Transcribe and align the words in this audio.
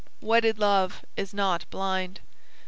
Wedded 0.19 0.57
love 0.57 1.05
is 1.15 1.31
not 1.31 1.69
blind. 1.69 2.21